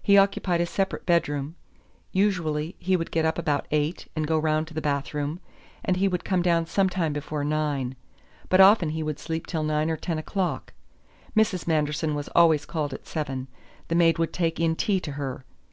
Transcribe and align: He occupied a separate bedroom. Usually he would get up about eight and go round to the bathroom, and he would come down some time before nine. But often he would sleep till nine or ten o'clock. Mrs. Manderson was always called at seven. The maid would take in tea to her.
He 0.00 0.16
occupied 0.16 0.60
a 0.60 0.66
separate 0.66 1.04
bedroom. 1.04 1.56
Usually 2.12 2.76
he 2.78 2.96
would 2.96 3.10
get 3.10 3.24
up 3.24 3.38
about 3.38 3.66
eight 3.72 4.06
and 4.14 4.24
go 4.24 4.38
round 4.38 4.68
to 4.68 4.72
the 4.74 4.80
bathroom, 4.80 5.40
and 5.84 5.96
he 5.96 6.06
would 6.06 6.24
come 6.24 6.42
down 6.42 6.66
some 6.66 6.88
time 6.88 7.12
before 7.12 7.42
nine. 7.42 7.96
But 8.48 8.60
often 8.60 8.90
he 8.90 9.02
would 9.02 9.18
sleep 9.18 9.48
till 9.48 9.64
nine 9.64 9.90
or 9.90 9.96
ten 9.96 10.16
o'clock. 10.16 10.74
Mrs. 11.36 11.66
Manderson 11.66 12.14
was 12.14 12.28
always 12.36 12.66
called 12.66 12.94
at 12.94 13.08
seven. 13.08 13.48
The 13.88 13.96
maid 13.96 14.16
would 14.16 14.32
take 14.32 14.60
in 14.60 14.76
tea 14.76 15.00
to 15.00 15.10
her. 15.10 15.44